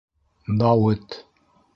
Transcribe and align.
«Дауыт!» 0.61 1.07